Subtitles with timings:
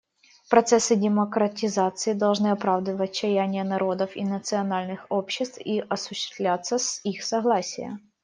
[0.49, 7.99] Процессы демократизации должны оправдывать чаяния народов и национальных обществ и осуществляться с их согласия.